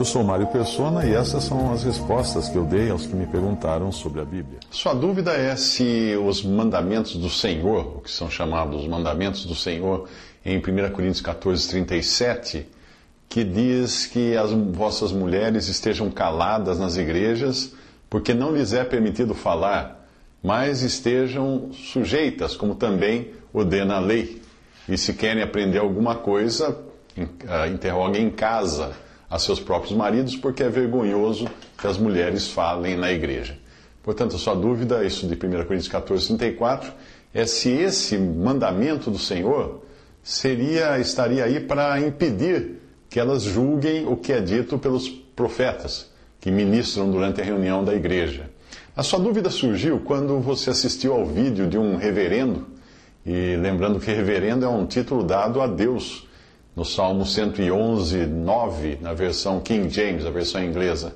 Eu 0.00 0.04
sou 0.06 0.24
Mário 0.24 0.46
Persona 0.46 1.04
e 1.04 1.12
essas 1.12 1.44
são 1.44 1.74
as 1.74 1.84
respostas 1.84 2.48
que 2.48 2.56
eu 2.56 2.64
dei 2.64 2.88
aos 2.88 3.04
que 3.04 3.14
me 3.14 3.26
perguntaram 3.26 3.92
sobre 3.92 4.22
a 4.22 4.24
Bíblia. 4.24 4.58
Sua 4.70 4.94
dúvida 4.94 5.32
é 5.32 5.54
se 5.56 6.16
os 6.24 6.42
mandamentos 6.42 7.16
do 7.16 7.28
Senhor, 7.28 7.98
o 7.98 8.00
que 8.00 8.10
são 8.10 8.30
chamados 8.30 8.88
mandamentos 8.88 9.44
do 9.44 9.54
Senhor, 9.54 10.08
em 10.42 10.56
1 10.56 10.62
Coríntios 10.90 11.20
14, 11.20 11.68
37, 11.68 12.66
que 13.28 13.44
diz 13.44 14.06
que 14.06 14.34
as 14.38 14.50
vossas 14.52 15.12
mulheres 15.12 15.68
estejam 15.68 16.10
caladas 16.10 16.78
nas 16.78 16.96
igrejas, 16.96 17.74
porque 18.08 18.32
não 18.32 18.54
lhes 18.56 18.72
é 18.72 18.82
permitido 18.82 19.34
falar, 19.34 20.08
mas 20.42 20.80
estejam 20.80 21.72
sujeitas, 21.74 22.56
como 22.56 22.74
também 22.74 23.32
ordena 23.52 23.96
a 23.96 24.00
lei. 24.00 24.40
E 24.88 24.96
se 24.96 25.12
querem 25.12 25.42
aprender 25.42 25.76
alguma 25.76 26.14
coisa, 26.14 26.74
ah, 27.46 27.68
interroguem 27.68 28.28
em 28.28 28.30
casa 28.30 28.96
a 29.30 29.38
seus 29.38 29.60
próprios 29.60 29.96
maridos, 29.96 30.36
porque 30.36 30.64
é 30.64 30.68
vergonhoso 30.68 31.48
que 31.78 31.86
as 31.86 31.96
mulheres 31.96 32.48
falem 32.48 32.96
na 32.96 33.12
igreja. 33.12 33.56
Portanto, 34.02 34.34
a 34.34 34.38
sua 34.38 34.54
dúvida, 34.54 35.04
isso 35.04 35.26
de 35.28 35.34
1 35.34 35.38
Coríntios 35.64 35.88
14, 35.88 36.26
34, 36.26 36.92
é 37.32 37.46
se 37.46 37.70
esse 37.70 38.18
mandamento 38.18 39.10
do 39.10 39.18
Senhor 39.18 39.82
seria 40.22 40.98
estaria 40.98 41.44
aí 41.44 41.60
para 41.60 42.00
impedir 42.00 42.80
que 43.08 43.20
elas 43.20 43.42
julguem 43.42 44.06
o 44.06 44.16
que 44.16 44.32
é 44.32 44.40
dito 44.40 44.78
pelos 44.78 45.08
profetas 45.08 46.10
que 46.40 46.50
ministram 46.50 47.10
durante 47.10 47.40
a 47.40 47.44
reunião 47.44 47.84
da 47.84 47.94
igreja. 47.94 48.50
A 48.96 49.02
sua 49.02 49.18
dúvida 49.18 49.50
surgiu 49.50 50.00
quando 50.00 50.40
você 50.40 50.70
assistiu 50.70 51.12
ao 51.12 51.26
vídeo 51.26 51.68
de 51.68 51.78
um 51.78 51.96
reverendo, 51.96 52.66
e 53.24 53.56
lembrando 53.56 54.00
que 54.00 54.10
reverendo 54.10 54.64
é 54.64 54.68
um 54.68 54.86
título 54.86 55.22
dado 55.22 55.60
a 55.60 55.66
Deus 55.66 56.26
no 56.80 56.84
Salmo 56.86 57.26
111, 57.26 58.24
9, 58.24 58.98
na 59.02 59.12
versão 59.12 59.60
King 59.60 59.90
James, 59.90 60.24
a 60.24 60.30
versão 60.30 60.64
inglesa. 60.64 61.14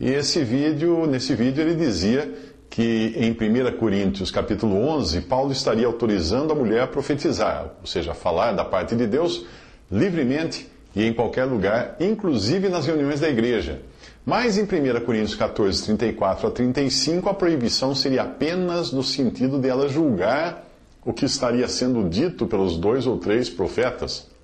E 0.00 0.08
esse 0.08 0.42
vídeo, 0.42 1.06
nesse 1.06 1.32
vídeo 1.32 1.62
ele 1.62 1.76
dizia 1.76 2.28
que 2.68 3.14
em 3.14 3.30
1 3.30 3.76
Coríntios 3.78 4.32
capítulo 4.32 4.74
11, 4.74 5.20
Paulo 5.20 5.52
estaria 5.52 5.86
autorizando 5.86 6.50
a 6.50 6.56
mulher 6.56 6.82
a 6.82 6.86
profetizar, 6.88 7.70
ou 7.80 7.86
seja, 7.86 8.10
a 8.10 8.14
falar 8.16 8.50
da 8.50 8.64
parte 8.64 8.96
de 8.96 9.06
Deus 9.06 9.46
livremente 9.88 10.68
e 10.92 11.04
em 11.04 11.12
qualquer 11.12 11.44
lugar, 11.44 11.94
inclusive 12.00 12.68
nas 12.68 12.84
reuniões 12.84 13.20
da 13.20 13.28
igreja. 13.28 13.82
Mas 14.24 14.58
em 14.58 14.64
1 14.64 15.04
Coríntios 15.04 15.36
14, 15.36 15.84
34 15.84 16.48
a 16.48 16.50
35, 16.50 17.28
a 17.28 17.34
proibição 17.34 17.94
seria 17.94 18.22
apenas 18.22 18.90
no 18.90 19.04
sentido 19.04 19.60
de 19.60 19.68
ela 19.68 19.88
julgar 19.88 20.66
o 21.04 21.12
que 21.12 21.26
estaria 21.26 21.68
sendo 21.68 22.08
dito 22.08 22.44
pelos 22.44 22.76
dois 22.76 23.06
ou 23.06 23.18
três 23.18 23.48
profetas 23.48 24.34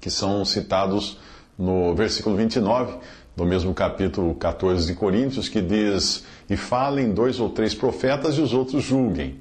que 0.00 0.10
são 0.10 0.44
citados 0.44 1.18
no 1.58 1.94
versículo 1.94 2.36
29 2.36 2.98
do 3.36 3.44
mesmo 3.44 3.72
capítulo 3.72 4.34
14 4.34 4.86
de 4.86 4.94
Coríntios, 4.94 5.48
que 5.48 5.62
diz: 5.62 6.24
E 6.50 6.56
falem 6.56 7.12
dois 7.12 7.38
ou 7.38 7.50
três 7.50 7.74
profetas 7.74 8.36
e 8.36 8.40
os 8.40 8.52
outros 8.52 8.82
julguem. 8.82 9.40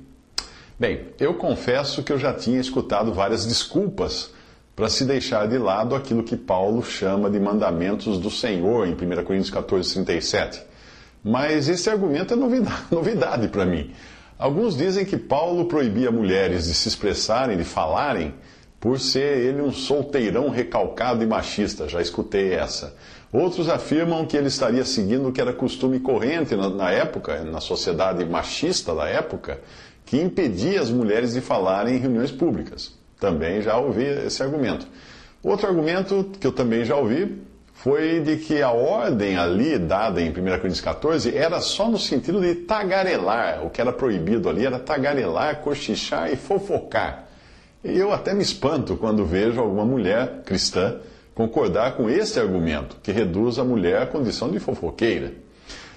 Bem, 0.79 1.07
eu 1.19 1.33
confesso 1.33 2.03
que 2.03 2.13
eu 2.13 2.19
já 2.19 2.31
tinha 2.31 2.59
escutado 2.59 3.11
várias 3.11 3.45
desculpas 3.45 4.31
para 4.75 4.89
se 4.89 5.05
deixar 5.05 5.47
de 5.47 5.57
lado 5.57 5.95
aquilo 5.95 6.21
que 6.21 6.37
Paulo 6.37 6.83
chama 6.83 7.31
de 7.31 7.39
mandamentos 7.39 8.19
do 8.19 8.29
Senhor 8.29 8.87
em 8.87 8.93
1 8.93 9.23
Coríntios 9.23 9.49
14, 9.49 9.95
37. 9.95 10.61
Mas 11.23 11.67
esse 11.67 11.89
argumento 11.89 12.35
é 12.35 12.37
novidade, 12.37 12.83
novidade 12.91 13.47
para 13.47 13.65
mim. 13.65 13.91
Alguns 14.37 14.77
dizem 14.77 15.03
que 15.03 15.17
Paulo 15.17 15.65
proibia 15.65 16.11
mulheres 16.11 16.65
de 16.65 16.75
se 16.75 16.87
expressarem, 16.87 17.57
de 17.57 17.63
falarem, 17.63 18.35
por 18.87 19.01
ser 19.01 19.39
ele 19.39 19.61
um 19.61 19.73
solteirão 19.73 20.47
recalcado 20.47 21.21
e 21.21 21.27
machista, 21.27 21.89
já 21.89 22.01
escutei 22.01 22.53
essa. 22.53 22.95
Outros 23.33 23.67
afirmam 23.67 24.25
que 24.25 24.37
ele 24.37 24.47
estaria 24.47 24.85
seguindo 24.85 25.27
o 25.27 25.31
que 25.33 25.41
era 25.41 25.51
costume 25.51 25.99
corrente 25.99 26.55
na, 26.55 26.89
época, 26.89 27.43
na 27.43 27.59
sociedade 27.59 28.23
machista 28.23 28.95
da 28.95 29.05
época, 29.05 29.59
que 30.05 30.15
impedia 30.15 30.79
as 30.79 30.89
mulheres 30.89 31.33
de 31.33 31.41
falarem 31.41 31.95
em 31.95 31.99
reuniões 31.99 32.31
públicas. 32.31 32.97
Também 33.19 33.61
já 33.61 33.75
ouvi 33.75 34.05
esse 34.05 34.41
argumento. 34.41 34.87
Outro 35.43 35.67
argumento 35.67 36.31
que 36.39 36.47
eu 36.47 36.53
também 36.53 36.85
já 36.85 36.95
ouvi 36.95 37.41
foi 37.73 38.21
de 38.21 38.37
que 38.37 38.61
a 38.61 38.71
ordem 38.71 39.37
ali 39.37 39.77
dada 39.77 40.21
em 40.21 40.29
1 40.29 40.33
Coríntios 40.33 40.79
14 40.79 41.35
era 41.35 41.59
só 41.59 41.89
no 41.89 41.99
sentido 41.99 42.39
de 42.39 42.55
tagarelar. 42.55 43.65
O 43.65 43.69
que 43.69 43.81
era 43.81 43.91
proibido 43.91 44.47
ali 44.47 44.65
era 44.65 44.79
tagarelar, 44.79 45.57
cochichar 45.57 46.31
e 46.31 46.37
fofocar. 46.37 47.26
E 47.83 47.97
eu 47.97 48.11
até 48.11 48.33
me 48.33 48.41
espanto 48.41 48.97
quando 48.97 49.25
vejo 49.25 49.61
alguma 49.61 49.85
mulher 49.85 50.41
cristã 50.45 50.97
concordar 51.35 51.95
com 51.95 52.09
esse 52.09 52.39
argumento, 52.39 52.97
que 53.03 53.11
reduz 53.11 53.59
a 53.59 53.63
mulher 53.63 54.01
à 54.01 54.07
condição 54.07 54.49
de 54.49 54.59
fofoqueira. 54.59 55.33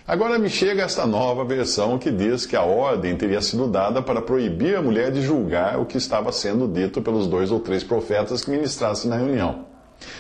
Agora 0.07 0.39
me 0.39 0.51
chega 0.51 0.83
esta 0.83 1.07
nova 1.07 1.45
versão 1.45 1.99
que 1.99 2.11
diz 2.11 2.45
que 2.45 2.57
a 2.57 2.63
ordem 2.63 3.17
teria 3.17 3.41
sido 3.41 3.67
dada 3.69 4.03
para 4.03 4.21
proibir 4.21 4.77
a 4.77 4.83
mulher 4.83 5.11
de 5.11 5.23
julgar 5.23 5.79
o 5.79 5.87
que 5.87 5.97
estava 5.97 6.33
sendo 6.33 6.67
dito 6.67 7.01
pelos 7.01 7.27
dois 7.27 7.51
ou 7.51 7.61
três 7.61 7.85
profetas 7.85 8.45
que 8.45 8.51
ministrassem 8.51 9.09
na 9.09 9.17
reunião. 9.17 9.65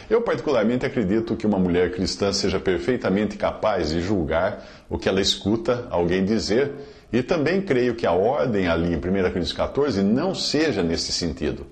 Eu, 0.08 0.22
particularmente, 0.22 0.86
acredito 0.86 1.36
que 1.36 1.46
uma 1.46 1.58
mulher 1.58 1.90
cristã 1.90 2.32
seja 2.32 2.60
perfeitamente 2.60 3.36
capaz 3.36 3.90
de 3.90 4.00
julgar 4.00 4.64
o 4.88 4.96
que 4.96 5.08
ela 5.08 5.20
escuta 5.20 5.86
alguém 5.90 6.24
dizer 6.24 6.72
e 7.12 7.22
também 7.22 7.60
creio 7.60 7.94
que 7.94 8.06
a 8.06 8.12
ordem 8.12 8.68
ali 8.68 8.92
em 8.92 8.96
1 8.96 9.00
Coríntios 9.00 9.52
14 9.52 10.02
não 10.02 10.34
seja 10.34 10.82
nesse 10.82 11.12
sentido. 11.12 11.66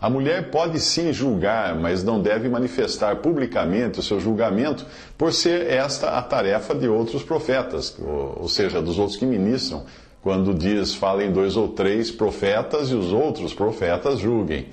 A 0.00 0.08
mulher 0.08 0.50
pode 0.50 0.78
sim 0.78 1.12
julgar, 1.12 1.74
mas 1.74 2.04
não 2.04 2.22
deve 2.22 2.48
manifestar 2.48 3.16
publicamente 3.16 3.98
o 3.98 4.02
seu 4.02 4.20
julgamento, 4.20 4.86
por 5.16 5.32
ser 5.32 5.66
esta 5.66 6.10
a 6.10 6.22
tarefa 6.22 6.72
de 6.72 6.88
outros 6.88 7.24
profetas, 7.24 7.96
ou 8.00 8.48
seja, 8.48 8.80
dos 8.80 8.96
outros 8.96 9.18
que 9.18 9.26
ministram, 9.26 9.84
quando 10.22 10.54
diz 10.54 10.94
falem 10.94 11.32
dois 11.32 11.56
ou 11.56 11.68
três 11.68 12.12
profetas 12.12 12.90
e 12.90 12.94
os 12.94 13.12
outros 13.12 13.52
profetas 13.52 14.20
julguem. 14.20 14.68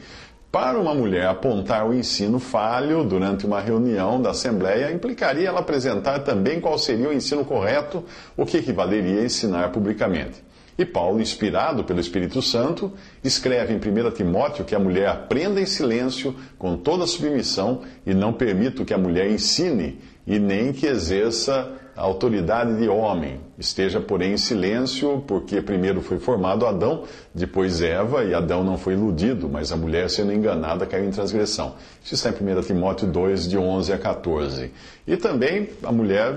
Para 0.55 0.79
uma 0.79 0.95
mulher 0.95 1.27
apontar 1.27 1.85
o 1.85 1.93
ensino 1.93 2.39
falho 2.39 3.03
durante 3.03 3.45
uma 3.45 3.59
reunião 3.59 4.21
da 4.21 4.29
Assembleia 4.29 4.89
implicaria 4.89 5.49
ela 5.49 5.59
apresentar 5.59 6.19
também 6.19 6.61
qual 6.61 6.77
seria 6.77 7.09
o 7.09 7.13
ensino 7.13 7.43
correto, 7.43 8.05
o 8.37 8.45
que 8.45 8.59
equivaleria 8.59 9.19
a 9.19 9.25
ensinar 9.25 9.73
publicamente. 9.73 10.41
E 10.77 10.85
Paulo, 10.85 11.21
inspirado 11.21 11.83
pelo 11.83 11.99
Espírito 11.99 12.41
Santo, 12.41 12.89
escreve 13.21 13.73
em 13.73 13.75
1 13.75 14.11
Timóteo 14.11 14.63
que 14.63 14.73
a 14.73 14.79
mulher 14.79 15.09
aprenda 15.09 15.59
em 15.59 15.65
silêncio, 15.65 16.33
com 16.57 16.77
toda 16.77 17.05
submissão, 17.05 17.81
e 18.05 18.13
não 18.13 18.31
permita 18.31 18.85
que 18.85 18.93
a 18.93 18.97
mulher 18.97 19.29
ensine 19.29 19.99
e 20.25 20.39
nem 20.39 20.71
que 20.71 20.87
exerça 20.87 21.69
a 21.95 22.01
autoridade 22.01 22.77
de 22.77 22.89
homem. 22.89 23.39
Esteja, 23.57 24.01
porém, 24.01 24.33
em 24.33 24.37
silêncio, 24.37 25.23
porque 25.25 25.61
primeiro 25.61 26.01
foi 26.01 26.19
formado 26.19 26.65
Adão, 26.65 27.03
depois 27.33 27.81
Eva, 27.81 28.25
e 28.25 28.33
Adão 28.33 28.65
não 28.65 28.77
foi 28.77 28.93
iludido, 28.93 29.47
mas 29.47 29.71
a 29.71 29.77
mulher, 29.77 30.09
sendo 30.09 30.33
enganada, 30.33 30.85
caiu 30.85 31.05
em 31.05 31.11
transgressão. 31.11 31.75
Isso 32.03 32.15
está 32.15 32.29
em 32.29 32.57
1 32.57 32.61
Timóteo 32.63 33.07
2, 33.07 33.47
de 33.47 33.57
11 33.57 33.93
a 33.93 33.97
14. 33.97 34.71
E 35.07 35.15
também 35.15 35.69
a 35.83 35.91
mulher, 35.91 36.35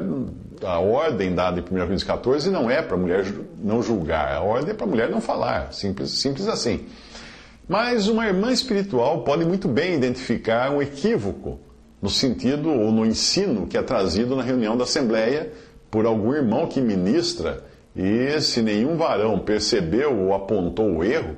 a 0.63 0.79
ordem 0.79 1.35
dada 1.35 1.59
em 1.59 1.63
1 1.63 1.67
Coríntios 1.67 2.05
14 2.05 2.51
não 2.51 2.71
é 2.71 2.81
para 2.81 2.95
a 2.95 2.99
mulher 2.99 3.27
não 3.61 3.83
julgar, 3.83 4.33
a 4.33 4.41
ordem 4.41 4.71
é 4.71 4.75
para 4.75 4.87
a 4.87 4.89
mulher 4.89 5.11
não 5.11 5.21
falar, 5.21 5.73
simples, 5.73 6.11
simples 6.11 6.47
assim. 6.47 6.87
Mas 7.69 8.07
uma 8.07 8.27
irmã 8.27 8.53
espiritual 8.53 9.25
pode 9.25 9.45
muito 9.45 9.67
bem 9.67 9.95
identificar 9.95 10.71
um 10.71 10.81
equívoco 10.81 11.59
no 12.01 12.09
sentido 12.09 12.71
ou 12.71 12.93
no 12.93 13.05
ensino 13.05 13.67
que 13.67 13.77
é 13.77 13.83
trazido 13.83 14.37
na 14.37 14.43
reunião 14.43 14.77
da 14.77 14.85
Assembleia 14.85 15.53
por 15.91 16.07
algum 16.07 16.35
irmão 16.35 16.67
que 16.67 16.81
ministra, 16.81 17.65
e 17.97 18.41
se 18.41 18.63
nenhum 18.63 18.97
varão 18.97 19.39
percebeu 19.39 20.17
ou 20.17 20.35
apontou 20.35 20.99
o 20.99 21.05
erro, 21.05 21.35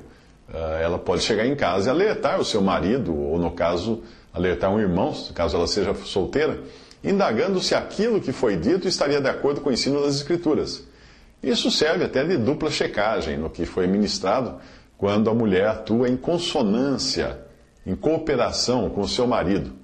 eh, 0.53 0.81
ela 0.83 0.99
pode 0.99 1.23
chegar 1.23 1.45
em 1.45 1.55
casa 1.55 1.87
e 1.87 1.89
alertar 1.89 2.39
o 2.39 2.45
seu 2.45 2.61
marido, 2.61 3.15
ou 3.15 3.39
no 3.39 3.51
caso, 3.51 4.03
alertar 4.33 4.71
um 4.71 4.79
irmão, 4.79 5.13
caso 5.33 5.55
ela 5.55 5.67
seja 5.67 5.93
solteira, 5.93 6.59
indagando 7.03 7.59
se 7.61 7.73
aquilo 7.73 8.21
que 8.21 8.31
foi 8.31 8.57
dito 8.57 8.87
estaria 8.87 9.19
de 9.19 9.29
acordo 9.29 9.61
com 9.61 9.69
o 9.69 9.73
ensino 9.73 10.01
das 10.03 10.15
Escrituras. 10.15 10.83
Isso 11.41 11.71
serve 11.71 12.03
até 12.03 12.23
de 12.23 12.37
dupla 12.37 12.69
checagem 12.69 13.37
no 13.37 13.49
que 13.49 13.65
foi 13.65 13.87
ministrado 13.87 14.59
quando 14.97 15.29
a 15.29 15.33
mulher 15.33 15.67
atua 15.67 16.07
em 16.07 16.15
consonância 16.15 17.39
em 17.83 17.95
cooperação 17.95 18.89
com 18.91 19.01
o 19.01 19.07
seu 19.07 19.25
marido. 19.25 19.80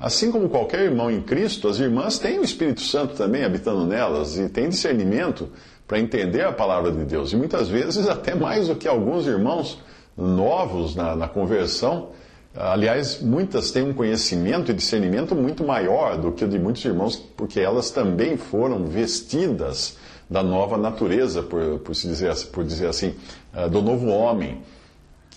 Assim 0.00 0.32
como 0.32 0.48
qualquer 0.48 0.80
irmão 0.80 1.10
em 1.10 1.20
Cristo, 1.20 1.68
as 1.68 1.78
irmãs 1.78 2.18
têm 2.18 2.38
o 2.38 2.42
Espírito 2.42 2.80
Santo 2.80 3.14
também 3.14 3.44
habitando 3.44 3.84
nelas 3.84 4.38
e 4.38 4.48
têm 4.48 4.70
discernimento 4.70 5.50
para 5.86 5.98
entender 5.98 6.42
a 6.42 6.52
palavra 6.52 6.90
de 6.90 7.04
Deus. 7.04 7.34
E 7.34 7.36
muitas 7.36 7.68
vezes 7.68 8.08
até 8.08 8.34
mais 8.34 8.68
do 8.68 8.76
que 8.76 8.88
alguns 8.88 9.26
irmãos 9.26 9.78
novos 10.16 10.96
na, 10.96 11.14
na 11.14 11.28
conversão. 11.28 12.08
Aliás, 12.56 13.20
muitas 13.20 13.70
têm 13.70 13.82
um 13.82 13.92
conhecimento 13.92 14.70
e 14.70 14.74
discernimento 14.74 15.34
muito 15.34 15.62
maior 15.64 16.16
do 16.16 16.32
que 16.32 16.46
o 16.46 16.48
de 16.48 16.58
muitos 16.58 16.82
irmãos, 16.82 17.16
porque 17.36 17.60
elas 17.60 17.90
também 17.90 18.38
foram 18.38 18.86
vestidas 18.86 19.98
da 20.30 20.42
nova 20.42 20.78
natureza, 20.78 21.42
por, 21.42 21.78
por, 21.80 21.92
dizer, 21.92 22.34
por 22.46 22.64
dizer 22.64 22.86
assim, 22.86 23.14
ah, 23.52 23.66
do 23.66 23.82
novo 23.82 24.08
homem 24.08 24.62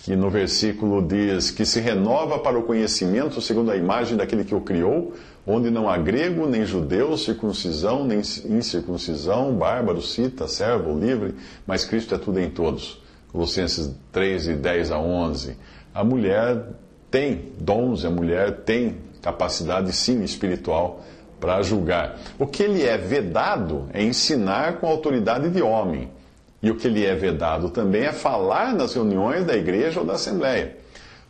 que 0.04 0.18
no 0.18 0.30
versículo 0.30 1.02
diz 1.02 1.50
que 1.50 1.66
se 1.66 1.80
renova 1.80 2.38
para 2.38 2.60
o 2.60 2.64
conhecimento 2.64 3.40
segundo 3.40 3.72
a 3.72 3.78
imagem 3.78 4.18
daquele 4.18 4.44
que 4.44 4.54
o 4.54 4.60
criou, 4.60 5.14
onde 5.48 5.72
não 5.72 5.90
há 5.90 5.98
grego, 5.98 6.46
nem 6.46 6.66
judeu, 6.66 7.18
circuncisão, 7.18 8.04
nem 8.04 8.20
incircuncisão, 8.20 9.54
bárbaro, 9.54 10.02
cita, 10.02 10.46
servo, 10.46 11.00
livre, 11.00 11.36
mas 11.66 11.86
Cristo 11.86 12.14
é 12.14 12.18
tudo 12.18 12.38
em 12.42 12.50
todos. 12.50 13.02
Colossenses 13.32 13.96
3, 14.12 14.44
de 14.44 14.56
10 14.56 14.92
a 14.92 15.00
11. 15.00 15.56
A 15.94 16.04
mulher 16.04 16.66
tem 17.10 17.54
dons, 17.58 18.04
a 18.04 18.10
mulher 18.10 18.64
tem 18.66 18.98
capacidade, 19.22 19.94
sim, 19.94 20.22
espiritual 20.22 21.02
para 21.40 21.62
julgar. 21.62 22.20
O 22.38 22.46
que 22.46 22.68
lhe 22.68 22.84
é 22.84 22.98
vedado 22.98 23.88
é 23.94 24.04
ensinar 24.04 24.80
com 24.80 24.88
autoridade 24.88 25.50
de 25.50 25.62
homem 25.62 26.12
e 26.63 26.71
o 26.71 26.75
que 26.75 26.88
lhe 26.88 27.06
é 27.06 27.13
vedado 27.13 27.69
também 27.69 28.04
é 28.04 28.13
falar 28.13 28.74
nas 28.74 28.94
reuniões 28.94 29.45
da 29.45 29.54
igreja 29.54 30.00
ou 30.00 30.06
da 30.06 30.13
assembleia. 30.13 30.77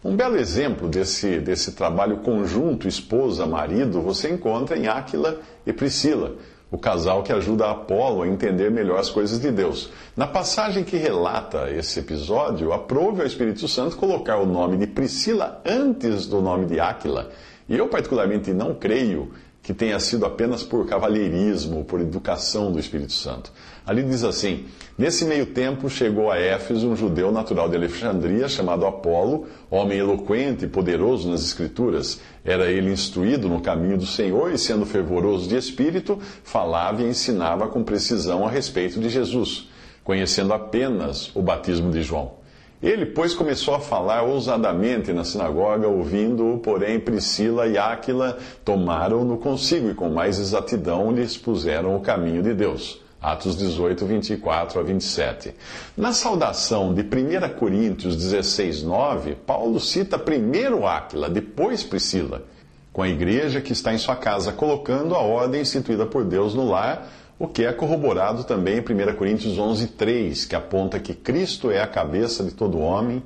Um 0.05 0.15
belo 0.15 0.37
exemplo 0.37 0.87
desse, 0.87 1.39
desse 1.39 1.71
trabalho 1.71 2.17
conjunto, 2.17 2.87
esposa-marido, 2.87 3.99
você 3.99 4.29
encontra 4.29 4.77
em 4.77 4.85
Áquila 4.85 5.39
e 5.65 5.73
Priscila, 5.73 6.35
o 6.69 6.77
casal 6.77 7.23
que 7.23 7.33
ajuda 7.33 7.71
Apolo 7.71 8.21
a 8.21 8.27
entender 8.27 8.69
melhor 8.69 8.99
as 8.99 9.09
coisas 9.09 9.39
de 9.39 9.49
Deus. 9.49 9.89
Na 10.15 10.27
passagem 10.27 10.83
que 10.83 10.97
relata 10.97 11.71
esse 11.71 11.99
episódio, 11.99 12.71
aprove 12.71 13.21
ao 13.21 13.27
Espírito 13.27 13.67
Santo 13.67 13.97
colocar 13.97 14.37
o 14.37 14.45
nome 14.45 14.77
de 14.77 14.85
Priscila 14.85 15.61
antes 15.65 16.27
do 16.27 16.41
nome 16.41 16.67
de 16.67 16.79
Áquila. 16.79 17.31
E 17.67 17.75
eu, 17.75 17.87
particularmente, 17.87 18.53
não 18.53 18.75
creio 18.75 19.31
que 19.63 19.73
tenha 19.73 19.97
sido 19.97 20.25
apenas 20.25 20.61
por 20.61 20.85
cavalheirismo, 20.85 21.85
por 21.85 22.01
educação 22.01 22.69
do 22.69 22.77
Espírito 22.77 23.13
Santo. 23.13 23.49
Ali 23.85 24.03
diz 24.03 24.25
assim: 24.25 24.65
Nesse 24.97 25.23
meio 25.23 25.45
tempo 25.47 25.89
chegou 25.89 26.29
a 26.29 26.37
Éfeso 26.37 26.89
um 26.89 26.95
judeu 26.97 27.31
natural 27.31 27.69
de 27.69 27.77
Alexandria, 27.77 28.49
chamado 28.49 28.85
Apolo, 28.85 29.47
homem 29.71 29.97
eloquente 29.97 30.65
e 30.65 30.67
poderoso 30.67 31.29
nas 31.31 31.41
Escrituras. 31.41 32.19
Era 32.43 32.69
ele 32.69 32.91
instruído 32.91 33.47
no 33.47 33.61
caminho 33.61 33.97
do 33.97 34.05
Senhor 34.05 34.51
e, 34.51 34.57
sendo 34.57 34.85
fervoroso 34.85 35.47
de 35.47 35.55
espírito, 35.55 36.19
falava 36.43 37.01
e 37.01 37.07
ensinava 37.07 37.69
com 37.69 37.83
precisão 37.83 38.45
a 38.45 38.49
respeito 38.49 38.99
de 38.99 39.07
Jesus, 39.07 39.69
conhecendo 40.03 40.53
apenas 40.53 41.33
o 41.33 41.41
batismo 41.41 41.89
de 41.89 42.03
João. 42.03 42.42
Ele, 42.83 43.05
pois, 43.05 43.33
começou 43.33 43.73
a 43.75 43.79
falar 43.79 44.23
ousadamente 44.23 45.13
na 45.13 45.23
sinagoga, 45.23 45.87
ouvindo, 45.87 46.59
porém, 46.61 46.99
Priscila 46.99 47.65
e 47.65 47.77
Áquila 47.77 48.37
tomaram-no 48.65 49.37
consigo 49.37 49.89
e 49.89 49.93
com 49.93 50.09
mais 50.09 50.37
exatidão 50.37 51.09
lhe 51.09 51.21
expuseram 51.21 51.95
o 51.95 52.01
caminho 52.01 52.43
de 52.43 52.53
Deus. 52.53 52.99
Atos 53.21 53.55
18, 53.55 54.05
24 54.05 54.81
a 54.81 54.83
27. 54.83 55.55
Na 55.95 56.11
saudação 56.11 56.93
de 56.93 57.03
1 57.03 57.57
Coríntios 57.57 58.17
16, 58.17 58.83
9, 58.83 59.35
Paulo 59.47 59.79
cita 59.79 60.19
primeiro 60.19 60.85
Áquila, 60.85 61.29
depois 61.29 61.83
Priscila, 61.83 62.43
com 62.91 63.01
a 63.01 63.07
igreja 63.07 63.61
que 63.61 63.71
está 63.71 63.93
em 63.93 63.97
sua 63.97 64.17
casa, 64.17 64.51
colocando 64.51 65.15
a 65.15 65.19
ordem 65.19 65.61
instituída 65.61 66.05
por 66.05 66.25
Deus 66.25 66.53
no 66.53 66.69
lar 66.69 67.07
o 67.39 67.47
que 67.47 67.65
é 67.65 67.73
corroborado 67.73 68.43
também 68.43 68.77
em 68.77 68.79
1 68.79 69.15
Coríntios 69.15 69.57
11, 69.57 69.87
3, 69.87 70.45
que 70.45 70.55
aponta 70.55 70.99
que 70.99 71.13
Cristo 71.13 71.71
é 71.71 71.81
a 71.81 71.87
cabeça 71.87 72.43
de 72.43 72.51
todo 72.51 72.79
homem, 72.79 73.17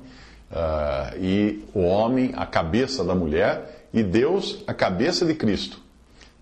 uh, 0.50 1.16
e 1.20 1.64
o 1.74 1.80
homem 1.80 2.32
a 2.36 2.46
cabeça 2.46 3.04
da 3.04 3.14
mulher, 3.14 3.86
e 3.92 4.02
Deus 4.02 4.62
a 4.66 4.74
cabeça 4.74 5.24
de 5.24 5.34
Cristo. 5.34 5.80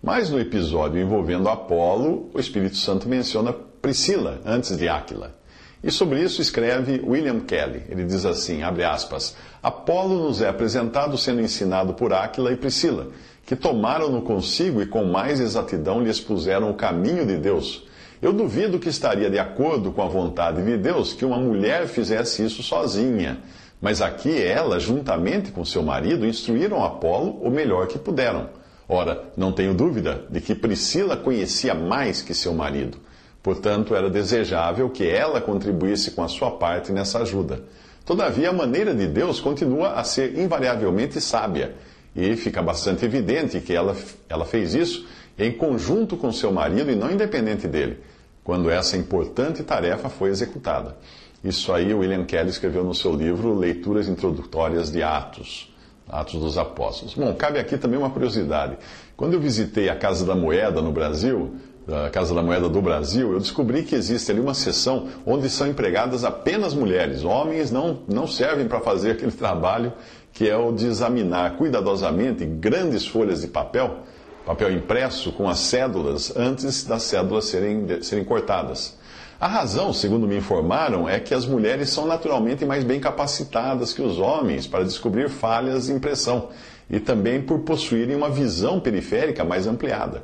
Mas 0.02 0.30
no 0.30 0.38
episódio 0.38 1.00
envolvendo 1.00 1.48
Apolo, 1.48 2.30
o 2.32 2.38
Espírito 2.38 2.76
Santo 2.76 3.08
menciona 3.08 3.52
Priscila 3.52 4.40
antes 4.44 4.76
de 4.76 4.88
Áquila. 4.88 5.34
E 5.82 5.90
sobre 5.90 6.22
isso 6.22 6.40
escreve 6.40 7.00
William 7.04 7.40
Kelly. 7.40 7.82
Ele 7.88 8.04
diz 8.04 8.24
assim, 8.24 8.62
abre 8.62 8.84
aspas, 8.84 9.36
Apolo 9.62 10.26
nos 10.26 10.40
é 10.40 10.48
apresentado 10.48 11.16
sendo 11.16 11.40
ensinado 11.40 11.94
por 11.94 12.12
Áquila 12.12 12.52
e 12.52 12.56
Priscila, 12.56 13.08
que 13.46 13.54
tomaram-no 13.54 14.22
consigo 14.22 14.82
e 14.82 14.87
com 14.87 15.04
mais 15.04 15.38
exatidão 15.38 16.02
lhe 16.02 16.10
expuseram 16.10 16.69
o 16.69 16.75
caminho 16.75 17.25
de 17.25 17.37
Deus. 17.37 17.87
Eu 18.20 18.32
duvido 18.32 18.81
que 18.81 18.88
estaria 18.88 19.31
de 19.31 19.38
acordo 19.38 19.93
com 19.93 20.02
a 20.02 20.08
vontade 20.08 20.64
de 20.64 20.76
Deus 20.76 21.12
que 21.12 21.25
uma 21.25 21.38
mulher 21.38 21.87
fizesse 21.87 22.44
isso 22.44 22.62
sozinha. 22.62 23.38
Mas 23.81 24.02
aqui 24.02 24.43
ela, 24.43 24.81
juntamente 24.81 25.52
com 25.52 25.64
seu 25.64 25.82
marido, 25.82 26.26
instruíram 26.26 26.84
Apolo 26.84 27.38
o 27.40 27.48
melhor 27.48 27.87
que 27.87 27.98
puderam. 27.98 28.48
Ora, 28.88 29.22
não 29.37 29.52
tenho 29.52 29.75
dúvida 29.75 30.25
de 30.28 30.40
que 30.40 30.54
Priscila 30.54 31.16
conhecia 31.16 31.75
mais 31.75 32.22
que 32.22 32.34
seu 32.34 32.52
marido. 32.52 32.98
Portanto, 33.43 33.94
era 33.94 34.10
desejável 34.10 34.90
que 34.90 35.08
ela 35.08 35.40
contribuísse 35.40 36.12
com 36.12 36.22
a 36.22 36.28
sua 36.28 36.50
parte 36.52 36.90
nessa 36.90 37.20
ajuda. 37.20 37.60
Todavia, 38.04 38.50
a 38.50 38.52
maneira 38.52 38.94
de 38.94 39.06
Deus 39.06 39.38
continua 39.38 39.93
a 39.93 40.02
ser 40.02 40.37
invariavelmente 40.37 41.20
sábia 41.20 41.75
e 42.16 42.34
fica 42.34 42.62
bastante 42.62 43.04
evidente 43.04 43.60
que 43.60 43.74
ela, 43.74 43.94
ela 44.28 44.46
fez 44.46 44.74
isso 44.74 45.06
em 45.38 45.52
conjunto 45.52 46.16
com 46.16 46.32
seu 46.32 46.50
marido 46.50 46.90
e 46.90 46.94
não 46.94 47.10
independente 47.12 47.68
dele, 47.68 47.98
quando 48.42 48.70
essa 48.70 48.96
importante 48.96 49.62
tarefa 49.62 50.08
foi 50.08 50.30
executada. 50.30 50.96
Isso 51.44 51.72
aí 51.72 51.92
William 51.92 52.24
Kelly 52.24 52.48
escreveu 52.48 52.82
no 52.82 52.94
seu 52.94 53.14
livro 53.14 53.54
Leituras 53.54 54.08
Introdutórias 54.08 54.90
de 54.90 55.02
Atos, 55.02 55.72
Atos 56.08 56.40
dos 56.40 56.56
Apóstolos. 56.56 57.14
Bom, 57.14 57.34
cabe 57.34 57.58
aqui 57.58 57.76
também 57.76 57.98
uma 57.98 58.08
curiosidade. 58.08 58.78
Quando 59.14 59.34
eu 59.34 59.40
visitei 59.40 59.90
a 59.90 59.94
Casa 59.94 60.24
da 60.24 60.34
Moeda 60.34 60.80
no 60.80 60.92
Brasil, 60.92 61.54
a 61.86 62.10
Casa 62.10 62.34
da 62.34 62.42
Moeda 62.42 62.69
do 62.69 62.80
Brasil, 62.80 63.32
eu 63.32 63.38
descobri 63.38 63.82
que 63.82 63.94
existe 63.94 64.30
ali 64.32 64.40
uma 64.40 64.54
seção 64.54 65.08
onde 65.24 65.48
são 65.50 65.69
empregadas 65.69 66.24
apenas 66.24 66.74
mulheres. 66.74 67.22
Homens 67.22 67.70
não, 67.70 68.00
não 68.08 68.26
servem 68.26 68.66
para 68.66 68.80
fazer 68.80 69.12
aquele 69.12 69.30
trabalho 69.32 69.92
que 70.36 70.50
é 70.50 70.56
o 70.56 70.70
de 70.70 70.86
examinar 70.86 71.56
cuidadosamente 71.56 72.44
grandes 72.44 73.06
folhas 73.06 73.40
de 73.40 73.46
papel, 73.46 74.00
papel 74.44 74.70
impresso 74.70 75.32
com 75.32 75.48
as 75.48 75.58
cédulas, 75.60 76.31
antes 76.36 76.84
das 76.84 77.05
cédulas 77.05 77.46
serem, 77.46 78.02
serem 78.02 78.22
cortadas. 78.22 78.98
A 79.40 79.48
razão, 79.48 79.94
segundo 79.94 80.28
me 80.28 80.36
informaram, 80.36 81.08
é 81.08 81.19
que 81.19 81.32
as 81.32 81.46
mulheres 81.46 81.88
são 81.88 82.06
naturalmente 82.06 82.66
mais 82.66 82.84
bem 82.84 83.00
capacitadas 83.00 83.94
que 83.94 84.02
os 84.02 84.19
homens 84.19 84.66
para 84.66 84.84
descobrir 84.84 85.31
falhas 85.31 85.86
de 85.86 85.93
impressão 85.93 86.50
e 86.90 87.00
também 87.00 87.40
por 87.40 87.60
possuírem 87.60 88.14
uma 88.14 88.28
visão 88.28 88.78
periférica 88.78 89.43
mais 89.43 89.66
ampliada. 89.66 90.22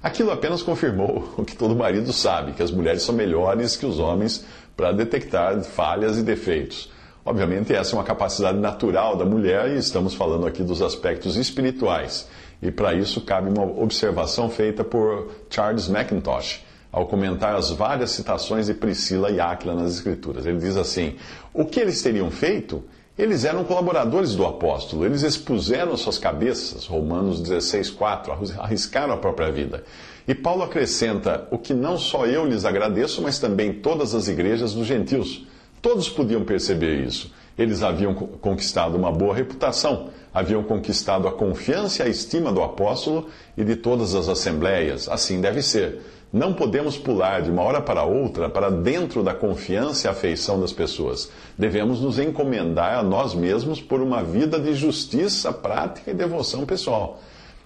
Aquilo 0.00 0.30
apenas 0.30 0.62
confirmou 0.62 1.34
o 1.38 1.44
que 1.44 1.56
todo 1.56 1.74
marido 1.74 2.12
sabe, 2.12 2.52
que 2.52 2.62
as 2.62 2.70
mulheres 2.70 3.02
são 3.02 3.12
melhores 3.12 3.76
que 3.76 3.84
os 3.84 3.98
homens 3.98 4.44
para 4.76 4.92
detectar 4.92 5.60
falhas 5.64 6.16
e 6.16 6.22
defeitos. 6.22 6.96
Obviamente, 7.24 7.74
essa 7.74 7.94
é 7.94 7.98
uma 7.98 8.04
capacidade 8.04 8.58
natural 8.58 9.16
da 9.16 9.24
mulher 9.24 9.68
e 9.70 9.76
estamos 9.76 10.14
falando 10.14 10.46
aqui 10.46 10.62
dos 10.62 10.80
aspectos 10.80 11.36
espirituais. 11.36 12.28
E 12.62 12.70
para 12.70 12.94
isso 12.94 13.20
cabe 13.20 13.50
uma 13.50 13.64
observação 13.64 14.48
feita 14.48 14.82
por 14.82 15.30
Charles 15.50 15.88
McIntosh 15.88 16.66
ao 16.90 17.06
comentar 17.06 17.54
as 17.54 17.70
várias 17.70 18.10
citações 18.10 18.66
de 18.66 18.74
Priscila 18.74 19.30
e 19.30 19.40
Áquila 19.40 19.74
nas 19.74 19.94
Escrituras. 19.94 20.46
Ele 20.46 20.58
diz 20.58 20.76
assim: 20.76 21.16
O 21.52 21.64
que 21.64 21.80
eles 21.80 22.02
teriam 22.02 22.30
feito? 22.30 22.82
Eles 23.16 23.44
eram 23.44 23.64
colaboradores 23.64 24.36
do 24.36 24.46
apóstolo, 24.46 25.04
eles 25.04 25.22
expuseram 25.22 25.96
suas 25.96 26.18
cabeças, 26.18 26.86
Romanos 26.86 27.42
16,4, 27.42 28.56
arriscaram 28.60 29.12
a 29.12 29.16
própria 29.16 29.50
vida. 29.50 29.82
E 30.26 30.34
Paulo 30.34 30.62
acrescenta: 30.62 31.46
O 31.50 31.58
que 31.58 31.74
não 31.74 31.98
só 31.98 32.26
eu 32.26 32.46
lhes 32.46 32.64
agradeço, 32.64 33.20
mas 33.20 33.38
também 33.38 33.72
todas 33.72 34.14
as 34.14 34.28
igrejas 34.28 34.72
dos 34.72 34.86
gentios 34.86 35.46
Todos 35.88 36.10
podiam 36.10 36.44
perceber 36.44 37.02
isso. 37.06 37.32
Eles 37.56 37.82
haviam 37.82 38.12
conquistado 38.12 38.94
uma 38.94 39.10
boa 39.10 39.34
reputação, 39.34 40.10
haviam 40.34 40.62
conquistado 40.62 41.26
a 41.26 41.32
confiança 41.32 42.02
e 42.02 42.06
a 42.06 42.10
estima 42.10 42.52
do 42.52 42.62
apóstolo 42.62 43.30
e 43.56 43.64
de 43.64 43.74
todas 43.74 44.14
as 44.14 44.28
assembleias. 44.28 45.08
Assim 45.08 45.40
deve 45.40 45.62
ser. 45.62 46.02
Não 46.30 46.52
podemos 46.52 46.98
pular 46.98 47.40
de 47.40 47.50
uma 47.50 47.62
hora 47.62 47.80
para 47.80 48.04
outra 48.04 48.50
para 48.50 48.68
dentro 48.68 49.22
da 49.22 49.32
confiança 49.32 50.06
e 50.06 50.10
afeição 50.10 50.60
das 50.60 50.74
pessoas. 50.74 51.30
Devemos 51.56 52.02
nos 52.02 52.18
encomendar 52.18 52.98
a 52.98 53.02
nós 53.02 53.34
mesmos 53.34 53.80
por 53.80 54.02
uma 54.02 54.22
vida 54.22 54.60
de 54.60 54.74
justiça 54.74 55.54
prática 55.54 56.10
e 56.10 56.14
devoção 56.14 56.66
pessoal. 56.66 57.18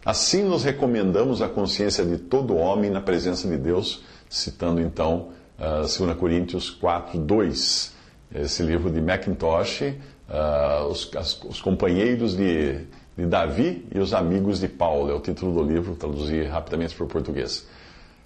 Assim 0.07 0.45
nos 0.45 0.63
recomendamos 0.63 1.43
a 1.43 1.49
consciência 1.49 2.05
de 2.05 2.19
todo 2.19 2.55
homem 2.55 2.89
na 2.89 3.01
presença 3.01 3.49
de 3.49 3.57
Deus, 3.57 4.05
citando 4.31 4.81
então 4.81 5.31
uh, 5.59 5.81
2 5.81 6.17
Coríntios 6.17 6.71
4, 6.71 7.19
2 7.19 8.01
esse 8.35 8.63
livro 8.63 8.91
de 8.91 9.01
Macintosh, 9.01 9.83
uh, 9.83 10.87
os, 10.87 11.11
as, 11.17 11.43
os, 11.45 11.61
companheiros 11.61 12.37
de, 12.37 12.79
de, 13.17 13.27
Davi 13.27 13.87
e 13.95 13.99
os 13.99 14.15
amigos 14.15 14.61
de 14.61 14.69
Paulo, 14.69 15.11
é 15.11 15.15
o 15.15 15.21
título 15.21 15.53
do 15.53 15.63
livro, 15.63 15.95
traduzir 15.95 16.47
rapidamente 16.47 16.95
para 16.95 17.05
o 17.05 17.09
português. 17.09 17.67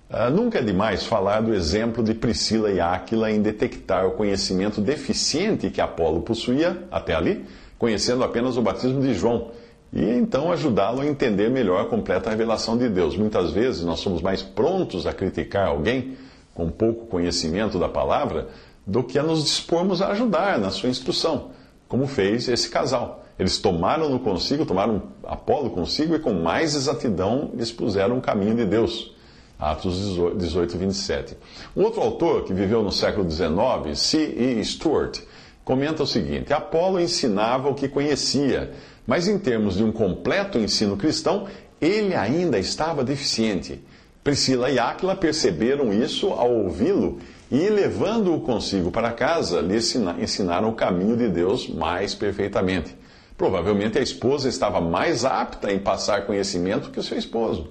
Uh, 0.08 0.30
nunca 0.30 0.60
é 0.60 0.62
demais 0.62 1.04
falar 1.04 1.40
do 1.40 1.52
exemplo 1.52 2.02
de 2.02 2.14
Priscila 2.14 2.70
e 2.70 2.80
Áquila 2.80 3.30
em 3.30 3.42
detectar 3.42 4.06
o 4.06 4.12
conhecimento 4.12 4.80
deficiente 4.80 5.70
que 5.70 5.80
Apolo 5.80 6.22
possuía 6.22 6.84
até 6.90 7.14
ali, 7.14 7.44
conhecendo 7.78 8.22
apenas 8.22 8.56
o 8.56 8.62
batismo 8.62 9.00
de 9.00 9.12
João, 9.12 9.50
e 9.92 10.04
então 10.04 10.52
ajudá-lo 10.52 11.00
a 11.00 11.06
entender 11.06 11.50
melhor 11.50 11.80
a 11.80 11.86
completa 11.86 12.30
revelação 12.30 12.76
de 12.76 12.88
Deus. 12.88 13.16
Muitas 13.16 13.50
vezes 13.50 13.82
nós 13.82 14.00
somos 14.00 14.22
mais 14.22 14.42
prontos 14.42 15.06
a 15.06 15.12
criticar 15.12 15.68
alguém 15.68 16.16
com 16.54 16.70
pouco 16.70 17.06
conhecimento 17.06 17.78
da 17.78 17.88
palavra 17.88 18.48
do 18.86 19.02
que 19.02 19.18
a 19.18 19.22
nos 19.22 19.42
dispormos 19.42 20.00
a 20.00 20.08
ajudar 20.08 20.58
na 20.58 20.70
sua 20.70 20.88
instrução, 20.88 21.50
como 21.88 22.06
fez 22.06 22.48
esse 22.48 22.68
casal. 22.68 23.24
Eles 23.38 23.58
tomaram 23.58 24.08
no 24.08 24.20
consigo, 24.20 24.64
tomaram 24.64 25.02
Apolo 25.24 25.70
consigo 25.70 26.14
e 26.14 26.18
com 26.18 26.32
mais 26.32 26.74
exatidão 26.74 27.50
expuseram 27.58 28.18
o 28.18 28.22
caminho 28.22 28.54
de 28.54 28.64
Deus. 28.64 29.14
Atos 29.58 30.18
18, 30.36 30.76
27. 30.76 31.36
Um 31.74 31.82
outro 31.82 32.00
autor 32.00 32.44
que 32.44 32.52
viveu 32.52 32.82
no 32.82 32.92
século 32.92 33.28
XIX, 33.30 33.98
C.E. 33.98 34.62
Stuart, 34.64 35.20
comenta 35.64 36.02
o 36.02 36.06
seguinte: 36.06 36.52
Apolo 36.52 37.00
ensinava 37.00 37.68
o 37.68 37.74
que 37.74 37.88
conhecia, 37.88 38.72
mas 39.06 39.26
em 39.26 39.38
termos 39.38 39.76
de 39.76 39.84
um 39.84 39.92
completo 39.92 40.58
ensino 40.58 40.96
cristão, 40.96 41.46
ele 41.80 42.14
ainda 42.14 42.58
estava 42.58 43.02
deficiente. 43.02 43.82
Priscila 44.22 44.70
e 44.70 44.78
Áquila 44.78 45.14
perceberam 45.14 45.92
isso 45.92 46.28
ao 46.28 46.52
ouvi-lo 46.52 47.18
e, 47.50 47.68
levando-o 47.68 48.40
consigo 48.40 48.90
para 48.90 49.12
casa, 49.12 49.60
lhe 49.60 49.76
ensinaram 49.76 50.68
o 50.68 50.74
caminho 50.74 51.16
de 51.16 51.28
Deus 51.28 51.68
mais 51.68 52.14
perfeitamente. 52.14 52.96
Provavelmente 53.36 53.98
a 53.98 54.02
esposa 54.02 54.48
estava 54.48 54.80
mais 54.80 55.24
apta 55.24 55.72
em 55.72 55.78
passar 55.78 56.26
conhecimento 56.26 56.90
que 56.90 56.98
o 56.98 57.02
seu 57.02 57.18
esposo. 57.18 57.68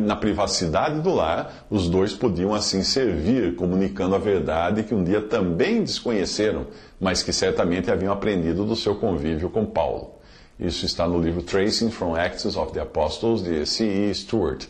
Na 0.00 0.16
privacidade 0.16 1.00
do 1.00 1.14
lar, 1.14 1.66
os 1.70 1.88
dois 1.88 2.12
podiam 2.12 2.52
assim 2.52 2.82
servir, 2.82 3.54
comunicando 3.54 4.16
a 4.16 4.18
verdade 4.18 4.82
que 4.82 4.92
um 4.92 5.04
dia 5.04 5.22
também 5.22 5.84
desconheceram, 5.84 6.66
mas 7.00 7.22
que 7.22 7.32
certamente 7.32 7.88
haviam 7.88 8.12
aprendido 8.12 8.64
do 8.64 8.74
seu 8.74 8.96
convívio 8.96 9.48
com 9.48 9.64
Paulo. 9.64 10.14
Isso 10.58 10.84
está 10.84 11.06
no 11.06 11.20
livro 11.20 11.42
Tracing 11.42 11.92
from 11.92 12.16
Acts 12.16 12.56
of 12.56 12.72
the 12.72 12.80
Apostles, 12.80 13.40
de 13.44 13.64
C.E. 13.64 14.12
Stewart. 14.12 14.66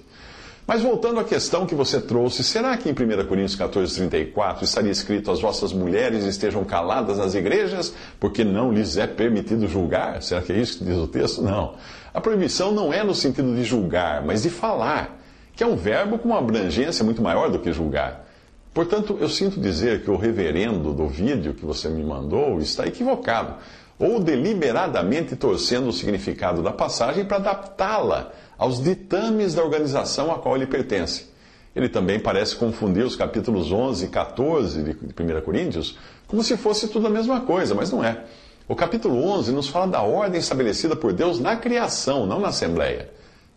Mas 0.68 0.82
voltando 0.82 1.18
à 1.18 1.25
questão 1.25 1.64
que 1.64 1.75
você 1.75 1.98
trouxe, 1.98 2.44
será 2.44 2.76
que 2.76 2.90
em 2.90 2.92
1 2.92 3.26
Coríntios 3.26 3.56
14, 3.56 3.96
34 3.96 4.66
estaria 4.66 4.90
escrito: 4.90 5.30
As 5.30 5.40
vossas 5.40 5.72
mulheres 5.72 6.26
estejam 6.26 6.62
caladas 6.62 7.16
nas 7.16 7.34
igrejas, 7.34 7.94
porque 8.20 8.44
não 8.44 8.70
lhes 8.70 8.98
é 8.98 9.06
permitido 9.06 9.66
julgar? 9.66 10.22
Será 10.22 10.42
que 10.42 10.52
é 10.52 10.58
isso 10.58 10.76
que 10.76 10.84
diz 10.84 10.98
o 10.98 11.06
texto? 11.06 11.40
Não. 11.40 11.76
A 12.12 12.20
proibição 12.20 12.70
não 12.70 12.92
é 12.92 13.02
no 13.02 13.14
sentido 13.14 13.56
de 13.56 13.64
julgar, 13.64 14.22
mas 14.22 14.42
de 14.42 14.50
falar, 14.50 15.18
que 15.56 15.64
é 15.64 15.66
um 15.66 15.75
verbo 15.75 16.18
com 16.18 16.28
uma 16.28 16.38
abrangência 16.38 17.02
muito 17.02 17.22
maior 17.22 17.50
do 17.50 17.58
que 17.58 17.72
julgar. 17.72 18.26
Portanto, 18.75 19.16
eu 19.18 19.28
sinto 19.30 19.58
dizer 19.58 20.04
que 20.04 20.10
o 20.10 20.16
reverendo 20.16 20.92
do 20.92 21.08
vídeo 21.08 21.54
que 21.54 21.64
você 21.64 21.88
me 21.88 22.04
mandou 22.04 22.58
está 22.58 22.87
equivocado, 22.87 23.54
ou 23.98 24.20
deliberadamente 24.20 25.34
torcendo 25.34 25.88
o 25.88 25.92
significado 25.92 26.62
da 26.62 26.72
passagem 26.72 27.24
para 27.24 27.38
adaptá-la 27.38 28.32
aos 28.56 28.82
ditames 28.82 29.54
da 29.54 29.62
organização 29.64 30.30
a 30.30 30.38
qual 30.38 30.56
ele 30.56 30.66
pertence. 30.66 31.26
Ele 31.74 31.88
também 31.88 32.18
parece 32.18 32.56
confundir 32.56 33.04
os 33.04 33.16
capítulos 33.16 33.70
11 33.70 34.06
e 34.06 34.08
14 34.08 34.82
de 34.82 34.90
1 34.90 35.40
Coríntios 35.42 35.96
como 36.26 36.42
se 36.42 36.56
fosse 36.56 36.88
tudo 36.88 37.06
a 37.06 37.10
mesma 37.10 37.40
coisa, 37.40 37.74
mas 37.74 37.90
não 37.90 38.04
é. 38.04 38.24
O 38.68 38.76
capítulo 38.76 39.24
11 39.24 39.50
nos 39.52 39.68
fala 39.68 39.86
da 39.86 40.02
ordem 40.02 40.38
estabelecida 40.38 40.94
por 40.94 41.12
Deus 41.12 41.40
na 41.40 41.56
criação, 41.56 42.26
não 42.26 42.38
na 42.38 42.48
Assembleia. 42.48 43.08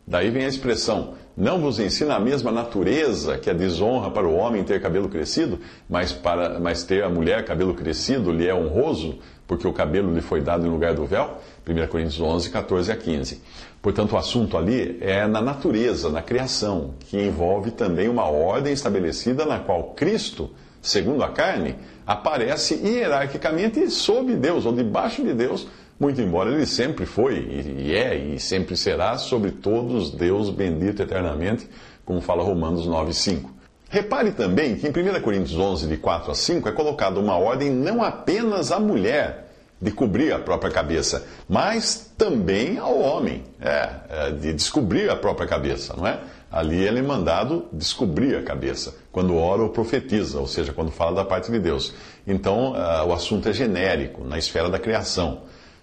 Daí 0.07 0.29
vem 0.29 0.45
a 0.45 0.47
expressão: 0.47 1.15
Não 1.35 1.59
vos 1.59 1.79
ensina 1.79 2.15
a 2.15 2.19
mesma 2.19 2.49
natureza 2.51 3.37
que 3.37 3.49
a 3.49 3.53
desonra 3.53 4.09
para 4.09 4.27
o 4.27 4.33
homem 4.33 4.63
ter 4.63 4.81
cabelo 4.81 5.09
crescido, 5.09 5.59
mas, 5.89 6.13
para, 6.13 6.59
mas 6.59 6.83
ter 6.83 7.03
a 7.03 7.09
mulher 7.09 7.43
cabelo 7.43 7.73
crescido 7.73 8.31
lhe 8.31 8.47
é 8.47 8.55
honroso, 8.55 9.19
porque 9.51 9.67
o 9.67 9.73
cabelo 9.73 10.13
lhe 10.13 10.21
foi 10.21 10.39
dado 10.39 10.65
em 10.65 10.69
lugar 10.69 10.93
do 10.93 11.05
véu? 11.05 11.31
1 11.67 11.87
Coríntios 11.87 12.21
11, 12.21 12.49
14 12.51 12.89
a 12.89 12.95
15. 12.95 13.41
Portanto, 13.81 14.13
o 14.13 14.17
assunto 14.17 14.55
ali 14.55 14.97
é 15.01 15.27
na 15.27 15.41
natureza, 15.41 16.09
na 16.09 16.21
criação, 16.21 16.93
que 17.01 17.21
envolve 17.21 17.71
também 17.71 18.07
uma 18.07 18.23
ordem 18.23 18.71
estabelecida 18.71 19.45
na 19.45 19.59
qual 19.59 19.93
Cristo, 19.93 20.51
segundo 20.81 21.21
a 21.21 21.27
carne, 21.27 21.75
aparece 22.07 22.75
hierarquicamente 22.75 23.89
sob 23.89 24.33
Deus, 24.35 24.65
ou 24.65 24.71
debaixo 24.71 25.21
de 25.21 25.33
Deus, 25.33 25.67
muito 25.99 26.21
embora 26.21 26.49
ele 26.49 26.65
sempre 26.65 27.05
foi, 27.05 27.39
e 27.77 27.93
é, 27.93 28.15
e 28.15 28.39
sempre 28.39 28.77
será 28.77 29.17
sobre 29.17 29.51
todos 29.51 30.11
Deus 30.11 30.49
bendito 30.49 31.03
eternamente, 31.03 31.67
como 32.05 32.21
fala 32.21 32.41
Romanos 32.41 32.87
9, 32.87 33.13
5. 33.13 33.60
Repare 33.91 34.31
também 34.31 34.77
que 34.77 34.87
em 34.87 34.89
1 34.89 35.21
Coríntios 35.21 35.59
11, 35.59 35.85
de 35.85 35.97
4 35.97 36.31
a 36.31 36.33
5, 36.33 36.69
é 36.69 36.71
colocada 36.71 37.19
uma 37.19 37.37
ordem 37.37 37.69
não 37.69 38.01
apenas 38.01 38.71
à 38.71 38.79
mulher, 38.79 39.51
de 39.81 39.91
cobrir 39.91 40.31
a 40.31 40.39
própria 40.39 40.71
cabeça, 40.71 41.27
mas 41.49 42.13
também 42.17 42.77
ao 42.77 42.97
homem, 42.97 43.43
é, 43.59 43.89
é, 44.09 44.31
de 44.31 44.53
descobrir 44.53 45.09
a 45.09 45.15
própria 45.17 45.45
cabeça, 45.45 45.93
não 45.97 46.07
é? 46.07 46.21
Ali 46.49 46.81
ele 46.81 46.99
é 46.99 47.01
mandado 47.01 47.65
descobrir 47.73 48.37
a 48.37 48.43
cabeça, 48.43 48.95
quando 49.11 49.35
ora 49.35 49.61
ou 49.61 49.69
profetiza, 49.69 50.39
ou 50.39 50.47
seja, 50.47 50.71
quando 50.71 50.89
fala 50.89 51.17
da 51.17 51.25
parte 51.25 51.51
de 51.51 51.59
Deus. 51.59 51.93
Então, 52.25 52.71
uh, 52.71 53.07
o 53.07 53.13
assunto 53.13 53.49
é 53.49 53.53
genérico, 53.53 54.23
na 54.23 54.37
esfera 54.37 54.69
da 54.69 54.79
criação. 54.79 55.41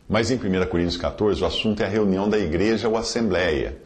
Mas 0.08 0.30
em 0.30 0.36
1 0.36 0.66
Coríntios 0.66 0.96
14, 0.96 1.42
o 1.42 1.46
assunto 1.46 1.82
é 1.82 1.86
a 1.86 1.88
reunião 1.88 2.26
da 2.26 2.38
igreja 2.38 2.88
ou 2.88 2.96
assembleia. 2.96 3.76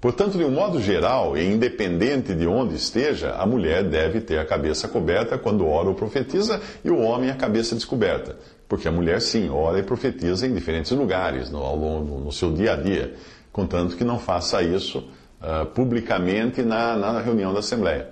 Portanto, 0.00 0.38
de 0.38 0.44
um 0.44 0.50
modo 0.50 0.80
geral, 0.80 1.36
e 1.36 1.44
independente 1.44 2.34
de 2.34 2.46
onde 2.46 2.74
esteja, 2.74 3.32
a 3.32 3.44
mulher 3.44 3.84
deve 3.84 4.22
ter 4.22 4.38
a 4.38 4.46
cabeça 4.46 4.88
coberta 4.88 5.36
quando 5.36 5.66
ora 5.66 5.88
ou 5.88 5.94
profetiza 5.94 6.58
e 6.82 6.90
o 6.90 6.98
homem 6.98 7.30
a 7.30 7.34
cabeça 7.34 7.74
descoberta. 7.74 8.36
Porque 8.66 8.88
a 8.88 8.92
mulher, 8.92 9.20
sim, 9.20 9.50
ora 9.50 9.78
e 9.78 9.82
profetiza 9.82 10.46
em 10.46 10.54
diferentes 10.54 10.90
lugares, 10.92 11.50
no, 11.50 11.58
ao 11.58 11.76
longo, 11.76 12.18
no 12.18 12.32
seu 12.32 12.50
dia 12.50 12.72
a 12.72 12.76
dia, 12.76 13.14
contanto 13.52 13.94
que 13.94 14.04
não 14.04 14.18
faça 14.18 14.62
isso 14.62 15.00
uh, 15.42 15.66
publicamente 15.66 16.62
na, 16.62 16.96
na 16.96 17.20
reunião 17.20 17.52
da 17.52 17.58
Assembleia. 17.58 18.08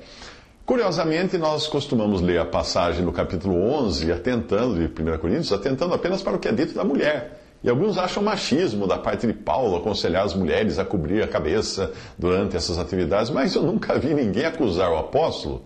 Curiosamente, 0.66 1.38
nós 1.38 1.66
costumamos 1.66 2.21
ler 2.21 2.38
a 2.38 2.45
passagem 2.45 3.02
no 3.02 3.12
capítulo 3.12 3.57
11, 3.57 4.12
atentando, 4.12 4.75
de 4.75 4.85
1 4.85 5.16
Coríntios, 5.16 5.52
atentando 5.54 5.95
apenas 5.95 6.21
para 6.21 6.37
o 6.37 6.38
que 6.38 6.49
é 6.49 6.52
dito 6.52 6.75
da 6.75 6.85
mulher. 6.85 7.38
E 7.62 7.69
alguns 7.69 7.99
acham 7.99 8.23
machismo 8.23 8.87
da 8.87 8.99
parte 8.99 9.27
de 9.27 9.33
Paulo 9.33 9.77
aconselhar 9.77 10.25
as 10.25 10.35
mulheres 10.35 10.79
a 10.79 10.85
cobrir 10.85 11.23
a 11.23 11.29
cabeça 11.29 11.93
durante 12.17 12.57
essas 12.57 12.79
atividades, 12.79 13.31
mas 13.31 13.55
eu 13.55 13.62
nunca 13.62 13.99
vi 13.99 14.15
ninguém 14.15 14.45
acusar 14.45 14.93
o 14.93 14.97
apóstolo 14.97 15.65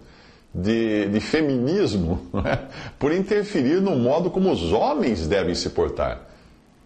de, 0.55 1.07
de 1.09 1.21
feminismo 1.21 2.29
é? 2.45 2.59
por 2.99 3.13
interferir 3.13 3.81
no 3.81 3.97
modo 3.97 4.31
como 4.31 4.51
os 4.51 4.73
homens 4.73 5.27
devem 5.27 5.55
se 5.55 5.71
portar, 5.71 6.21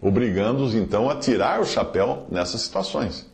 obrigando-os 0.01 0.75
então 0.75 1.09
a 1.09 1.15
tirar 1.15 1.61
o 1.61 1.65
chapéu 1.65 2.25
nessas 2.29 2.61
situações. 2.61 3.25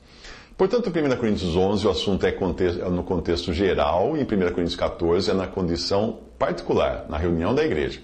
Portanto, 0.56 0.92
em 0.96 1.14
1 1.14 1.18
Coríntios 1.18 1.56
11 1.56 1.88
o 1.88 1.90
assunto 1.90 2.26
é, 2.28 2.30
é 2.30 2.90
no 2.90 3.04
contexto 3.04 3.52
geral 3.52 4.16
e 4.16 4.22
em 4.22 4.24
1 4.24 4.28
Coríntios 4.28 4.76
14 4.76 5.32
é 5.32 5.34
na 5.34 5.48
condição 5.48 6.20
particular, 6.38 7.08
na 7.10 7.18
reunião 7.18 7.56
da 7.56 7.64
igreja. 7.64 8.00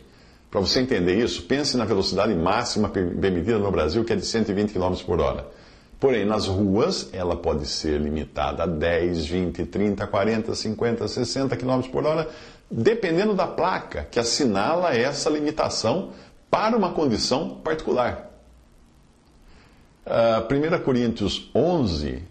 Para 0.50 0.62
você 0.62 0.80
entender 0.80 1.16
isso, 1.16 1.44
pense 1.44 1.78
na 1.78 1.86
velocidade 1.86 2.34
máxima 2.34 2.90
permitida 2.90 3.60
no 3.60 3.72
Brasil, 3.72 4.04
que 4.04 4.14
é 4.14 4.16
de 4.16 4.26
120 4.26 4.74
km 4.74 4.96
por 5.06 5.20
hora. 5.20 5.46
Porém, 6.00 6.26
nas 6.26 6.48
ruas, 6.48 7.10
ela 7.14 7.36
pode 7.36 7.68
ser 7.68 8.00
limitada 8.00 8.64
a 8.64 8.66
10, 8.66 9.26
20, 9.26 9.66
30, 9.66 10.08
40, 10.08 10.56
50, 10.56 11.08
60 11.08 11.58
km 11.58 11.82
por 11.92 12.06
hora, 12.06 12.28
dependendo 12.72 13.36
da 13.36 13.46
placa 13.46 14.08
que 14.10 14.18
assinala 14.18 14.96
essa 14.96 15.30
limitação 15.30 16.12
para 16.50 16.76
uma 16.76 16.94
condição 16.94 17.56
particular. 17.64 18.32
Uh, 20.06 20.10
ah, 20.12 20.48
1 20.50 20.84
Coríntios 20.84 21.52
11 21.54 22.24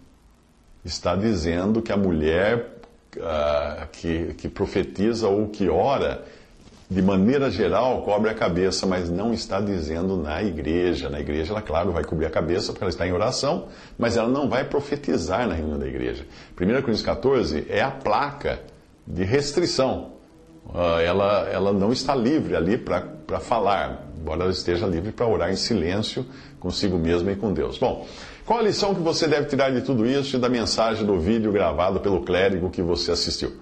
está 0.84 1.14
dizendo 1.14 1.82
que 1.82 1.92
a 1.92 1.96
mulher 1.96 2.78
uh, 3.16 3.86
que, 3.92 4.34
que 4.34 4.48
profetiza 4.48 5.28
ou 5.28 5.48
que 5.48 5.68
ora 5.68 6.24
de 6.90 7.02
maneira 7.02 7.50
geral, 7.50 8.00
cobre 8.02 8.30
a 8.30 8.34
cabeça, 8.34 8.86
mas 8.86 9.10
não 9.10 9.34
está 9.34 9.60
dizendo 9.60 10.16
na 10.16 10.42
igreja. 10.42 11.10
Na 11.10 11.20
igreja, 11.20 11.52
ela, 11.52 11.60
claro, 11.60 11.92
vai 11.92 12.02
cobrir 12.02 12.24
a 12.24 12.30
cabeça 12.30 12.72
porque 12.72 12.82
ela 12.82 12.90
está 12.90 13.06
em 13.06 13.12
oração, 13.12 13.68
mas 13.98 14.16
ela 14.16 14.28
não 14.28 14.48
vai 14.48 14.64
profetizar 14.64 15.46
na 15.46 15.54
reunião 15.54 15.78
da 15.78 15.86
igreja. 15.86 16.24
1 16.54 16.56
Coríntios 16.56 17.02
14 17.02 17.66
é 17.68 17.82
a 17.82 17.90
placa 17.90 18.60
de 19.06 19.22
restrição. 19.22 20.12
Uh, 20.66 21.00
ela, 21.04 21.48
ela 21.50 21.72
não 21.72 21.92
está 21.92 22.14
livre 22.14 22.56
ali 22.56 22.78
para 22.78 23.38
falar, 23.38 24.06
embora 24.18 24.42
ela 24.42 24.50
esteja 24.50 24.86
livre 24.86 25.12
para 25.12 25.26
orar 25.26 25.50
em 25.50 25.56
silêncio 25.56 26.24
consigo 26.58 26.98
mesma 26.98 27.32
e 27.32 27.36
com 27.36 27.52
Deus. 27.52 27.78
Bom, 27.78 28.06
qual 28.44 28.60
a 28.60 28.62
lição 28.62 28.94
que 28.94 29.00
você 29.00 29.26
deve 29.26 29.46
tirar 29.46 29.70
de 29.70 29.82
tudo 29.82 30.06
isso 30.06 30.36
e 30.36 30.38
da 30.38 30.48
mensagem 30.48 31.04
do 31.04 31.18
vídeo 31.18 31.52
gravado 31.52 32.00
pelo 32.00 32.22
clérigo 32.22 32.70
que 32.70 32.82
você 32.82 33.12
assistiu? 33.12 33.52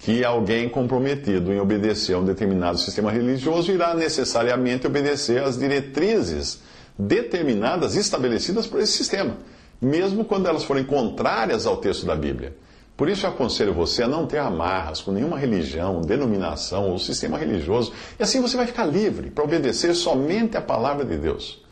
Que 0.00 0.24
alguém 0.24 0.68
comprometido 0.68 1.52
em 1.52 1.60
obedecer 1.60 2.14
a 2.14 2.18
um 2.18 2.24
determinado 2.24 2.78
sistema 2.78 3.12
religioso 3.12 3.70
irá 3.70 3.94
necessariamente 3.94 4.86
obedecer 4.86 5.42
às 5.42 5.58
diretrizes 5.58 6.62
determinadas, 6.98 7.96
estabelecidas 7.96 8.66
por 8.66 8.80
esse 8.80 8.92
sistema, 8.92 9.36
mesmo 9.80 10.24
quando 10.24 10.48
elas 10.48 10.64
forem 10.64 10.84
contrárias 10.84 11.66
ao 11.66 11.76
texto 11.76 12.06
da 12.06 12.16
Bíblia. 12.16 12.56
Por 12.96 13.08
isso 13.08 13.26
eu 13.26 13.30
aconselho 13.30 13.74
você 13.74 14.02
a 14.02 14.08
não 14.08 14.26
ter 14.26 14.38
amarras 14.38 15.02
com 15.02 15.12
nenhuma 15.12 15.38
religião, 15.38 16.00
denominação 16.00 16.90
ou 16.90 16.98
sistema 16.98 17.36
religioso, 17.36 17.92
e 18.18 18.22
assim 18.22 18.40
você 18.40 18.56
vai 18.56 18.66
ficar 18.66 18.86
livre 18.86 19.30
para 19.30 19.44
obedecer 19.44 19.94
somente 19.94 20.56
a 20.56 20.62
palavra 20.62 21.04
de 21.04 21.16
Deus. 21.16 21.62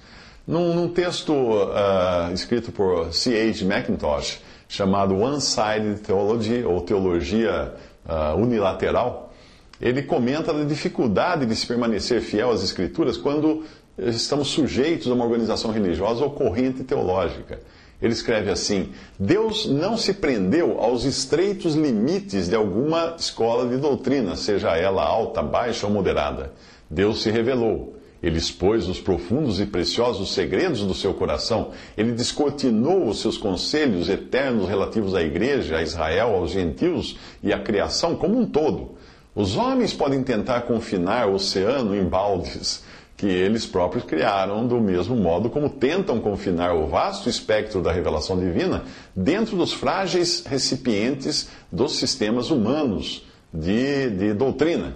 Num, 0.46 0.74
num 0.74 0.88
texto 0.88 1.32
uh, 1.32 2.32
escrito 2.32 2.72
por 2.72 3.12
C.H. 3.12 3.64
Mackintosh, 3.66 4.40
chamado 4.66 5.16
One-Sided 5.16 6.00
Theology, 6.00 6.64
ou 6.64 6.80
Teologia 6.80 7.74
uh, 8.08 8.36
Unilateral, 8.36 9.32
ele 9.80 10.02
comenta 10.02 10.50
a 10.50 10.64
dificuldade 10.64 11.46
de 11.46 11.54
se 11.54 11.66
permanecer 11.66 12.20
fiel 12.20 12.50
às 12.50 12.62
Escrituras 12.64 13.16
quando 13.16 13.64
estamos 13.96 14.48
sujeitos 14.48 15.08
a 15.08 15.14
uma 15.14 15.24
organização 15.24 15.70
religiosa 15.70 16.24
ou 16.24 16.30
corrente 16.30 16.82
teológica. 16.82 17.60
Ele 18.00 18.12
escreve 18.12 18.50
assim: 18.50 18.92
Deus 19.18 19.66
não 19.66 19.96
se 19.96 20.14
prendeu 20.14 20.80
aos 20.80 21.04
estreitos 21.04 21.74
limites 21.74 22.48
de 22.48 22.54
alguma 22.54 23.16
escola 23.18 23.68
de 23.68 23.76
doutrina, 23.76 24.36
seja 24.36 24.76
ela 24.76 25.04
alta, 25.04 25.42
baixa 25.42 25.86
ou 25.86 25.92
moderada. 25.92 26.52
Deus 26.88 27.22
se 27.22 27.30
revelou. 27.30 27.97
Ele 28.22 28.38
expôs 28.38 28.88
os 28.88 28.98
profundos 28.98 29.60
e 29.60 29.66
preciosos 29.66 30.32
segredos 30.32 30.82
do 30.82 30.94
seu 30.94 31.14
coração. 31.14 31.70
Ele 31.96 32.12
descortinou 32.12 33.08
os 33.08 33.20
seus 33.20 33.38
conselhos 33.38 34.08
eternos 34.08 34.68
relativos 34.68 35.14
à 35.14 35.22
igreja, 35.22 35.76
a 35.76 35.82
Israel, 35.82 36.34
aos 36.34 36.50
gentios 36.50 37.16
e 37.42 37.52
à 37.52 37.58
criação 37.58 38.16
como 38.16 38.38
um 38.38 38.46
todo. 38.46 38.96
Os 39.34 39.56
homens 39.56 39.92
podem 39.92 40.22
tentar 40.22 40.62
confinar 40.62 41.28
o 41.28 41.34
oceano 41.34 41.94
em 41.94 42.04
baldes 42.04 42.82
que 43.18 43.26
eles 43.26 43.66
próprios 43.66 44.04
criaram, 44.04 44.64
do 44.66 44.80
mesmo 44.80 45.16
modo 45.16 45.50
como 45.50 45.68
tentam 45.68 46.20
confinar 46.20 46.72
o 46.74 46.86
vasto 46.86 47.28
espectro 47.28 47.82
da 47.82 47.92
revelação 47.92 48.38
divina 48.38 48.84
dentro 49.14 49.56
dos 49.56 49.72
frágeis 49.72 50.44
recipientes 50.46 51.48
dos 51.70 51.96
sistemas 51.96 52.48
humanos 52.48 53.26
de, 53.52 54.08
de 54.10 54.32
doutrina. 54.32 54.94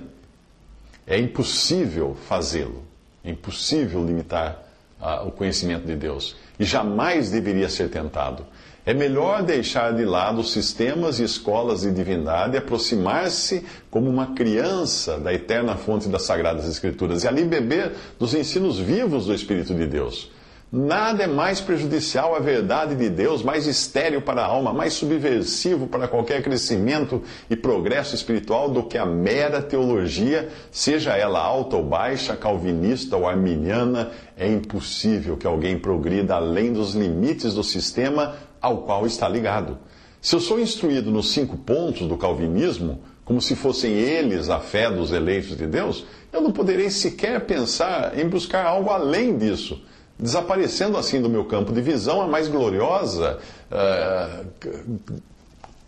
É 1.05 1.19
impossível 1.19 2.17
fazê-lo, 2.29 2.85
é 3.25 3.31
impossível 3.31 4.05
limitar 4.05 4.63
uh, 5.01 5.27
o 5.27 5.31
conhecimento 5.31 5.87
de 5.87 5.95
Deus 5.95 6.37
e 6.59 6.65
jamais 6.65 7.31
deveria 7.31 7.69
ser 7.69 7.89
tentado. 7.89 8.45
É 8.85 8.93
melhor 8.93 9.45
deixar 9.45 9.95
de 9.95 10.05
lado 10.05 10.43
sistemas 10.43 11.21
e 11.21 11.25
escolas 11.25 11.83
de 11.83 11.93
divindade 11.93 12.57
e 12.57 12.59
aproximar-se 12.59 13.65
como 13.89 14.11
uma 14.11 14.35
criança 14.35 15.21
da 15.21 15.33
eterna 15.33 15.77
fonte 15.77 16.09
das 16.09 16.23
Sagradas 16.23 16.69
Escrituras 16.69 17.23
e 17.23 17.29
ali 17.29 17.45
beber 17.45 17.93
dos 18.19 18.35
ensinos 18.35 18.81
vivos 18.81 19.27
do 19.27 19.35
Espírito 19.35 19.73
de 19.73 19.87
Deus. 19.87 20.32
Nada 20.75 21.25
é 21.25 21.27
mais 21.27 21.61
prejudicial 21.61 22.35
à 22.35 22.39
verdade 22.39 22.95
de 22.95 23.11
Deus, 23.11 23.43
mais 23.43 23.67
estéril 23.67 24.23
para 24.23 24.41
a 24.41 24.47
alma, 24.47 24.73
mais 24.73 24.95
subversivo 24.95 25.87
para 25.87 26.09
qualquer 26.09 26.43
crescimento 26.43 27.23
e 27.51 27.55
progresso 27.55 28.15
espiritual 28.15 28.71
do 28.71 28.83
que 28.83 28.97
a 28.97 29.05
mera 29.05 29.61
teologia, 29.61 30.49
seja 30.71 31.15
ela 31.15 31.41
alta 31.41 31.77
ou 31.77 31.85
baixa, 31.85 32.35
calvinista 32.35 33.19
ou 33.19 33.29
arminiana. 33.29 34.13
É 34.35 34.49
impossível 34.49 35.37
que 35.37 35.47
alguém 35.47 35.79
progrida 35.79 36.37
além 36.37 36.73
dos 36.73 36.95
limites 36.95 37.53
do 37.53 37.63
sistema 37.63 38.37
ao 38.59 38.79
qual 38.79 39.05
está 39.05 39.29
ligado. 39.29 39.77
Se 40.23 40.35
eu 40.35 40.41
sou 40.41 40.59
instruído 40.59 41.11
nos 41.11 41.33
cinco 41.33 41.59
pontos 41.59 42.09
do 42.09 42.17
calvinismo, 42.17 43.03
como 43.27 43.43
se 43.43 43.55
fossem 43.55 43.93
eles 43.93 44.49
a 44.49 44.59
fé 44.59 44.91
dos 44.91 45.13
eleitos 45.13 45.55
de 45.55 45.67
Deus, 45.67 46.07
eu 46.33 46.41
não 46.41 46.51
poderei 46.51 46.89
sequer 46.89 47.45
pensar 47.45 48.19
em 48.19 48.27
buscar 48.27 48.65
algo 48.65 48.89
além 48.89 49.37
disso, 49.37 49.79
desaparecendo 50.23 50.97
assim 50.97 51.21
do 51.21 51.29
meu 51.29 51.45
campo 51.45 51.73
de 51.73 51.83
visão 51.83 52.23
a 52.23 52.27
mais 52.27 52.49
gloriosa, 52.49 53.39
uh, 53.71 54.47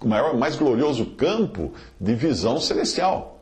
o 0.00 0.08
maior, 0.08 0.36
mais 0.36 0.56
glorioso 0.56 1.06
campo 1.06 1.72
de 1.98 2.14
visão 2.14 2.60
celestial, 2.60 3.38